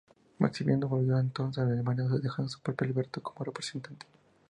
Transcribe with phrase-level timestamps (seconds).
[0.39, 4.07] Maximiliano volvió entonces a Alemania, dejando a su primo Alberto como representante.